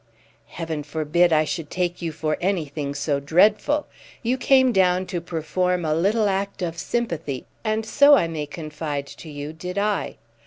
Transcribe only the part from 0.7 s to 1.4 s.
forbid